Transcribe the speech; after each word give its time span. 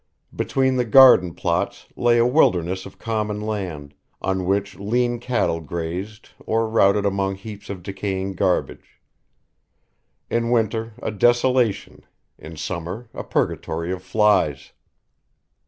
Between 0.35 0.77
the 0.77 0.83
garden 0.83 1.35
plots 1.35 1.85
lay 1.95 2.17
a 2.17 2.25
wilderness 2.25 2.87
of 2.87 2.97
common 2.97 3.39
land, 3.39 3.93
on 4.19 4.45
which 4.45 4.77
lean 4.79 5.19
cattle 5.19 5.59
grazed 5.61 6.29
or 6.43 6.67
routed 6.67 7.05
among 7.05 7.35
heaps 7.35 7.69
of 7.69 7.83
decaying 7.83 8.33
garbage: 8.33 8.99
in 10.27 10.49
winter 10.49 10.93
a 11.03 11.11
desolation, 11.11 12.03
in 12.39 12.57
summer 12.57 13.09
a 13.13 13.23
purgatory 13.23 13.91
of 13.91 14.01
flies. 14.01 14.71